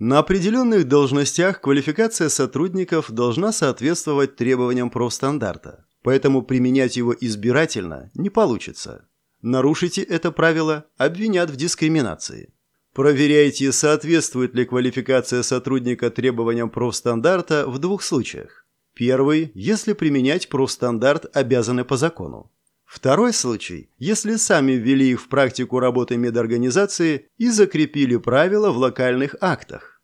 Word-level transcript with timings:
На 0.00 0.18
определенных 0.18 0.88
должностях 0.88 1.60
квалификация 1.60 2.30
сотрудников 2.30 3.10
должна 3.10 3.52
соответствовать 3.52 4.34
требованиям 4.34 4.88
профстандарта, 4.88 5.84
поэтому 6.02 6.40
применять 6.40 6.96
его 6.96 7.14
избирательно 7.20 8.10
не 8.14 8.30
получится. 8.30 9.06
Нарушите 9.42 10.00
это 10.00 10.32
правило– 10.32 10.86
обвинят 10.96 11.50
в 11.50 11.56
дискриминации. 11.56 12.54
Проверяйте, 12.94 13.72
соответствует 13.72 14.54
ли 14.54 14.64
квалификация 14.64 15.42
сотрудника 15.42 16.08
требованиям 16.08 16.70
профстандарта 16.70 17.66
в 17.68 17.78
двух 17.78 18.02
случаях. 18.02 18.66
Первый– 18.94 19.52
если 19.54 19.92
применять 19.92 20.48
профстандарт 20.48 21.26
обязаны 21.36 21.84
по 21.84 21.98
закону. 21.98 22.50
Второй 22.90 23.32
случай, 23.32 23.88
если 23.98 24.34
сами 24.34 24.72
ввели 24.72 25.12
их 25.12 25.22
в 25.22 25.28
практику 25.28 25.78
работы 25.78 26.16
медорганизации 26.16 27.30
и 27.38 27.48
закрепили 27.48 28.16
правила 28.16 28.72
в 28.72 28.78
локальных 28.78 29.36
актах. 29.40 29.99